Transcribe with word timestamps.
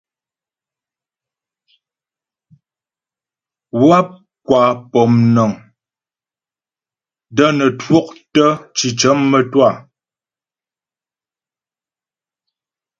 Wáp 3.87 4.09
kwa 4.45 4.61
pɔmnəŋ 4.91 5.51
də́ 7.35 7.49
nə 7.57 7.65
twɔktə́ 7.79 8.49
cicə 8.75 9.09
mə́twâ. 9.29 9.69